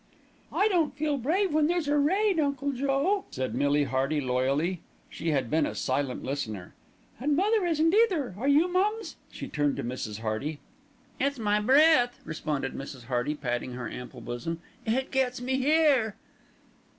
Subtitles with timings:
[0.51, 4.81] "I don't feel brave when there's a raid, Uncle Joe," said Millie Hearty loyally.
[5.11, 6.73] She had been a silent listener.
[7.19, 10.21] "And mother isn't either, are you, mums?" she turned to Mrs.
[10.21, 10.59] Hearty.
[11.19, 13.03] "It's my breath," responded Mrs.
[13.03, 14.59] Hearty, patting her ample bosom.
[14.87, 16.15] "It gets me here."